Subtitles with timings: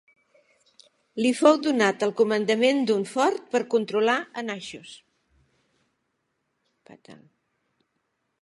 [1.23, 4.97] Li fou donat el comandament d'un fort per controlar a Naxos.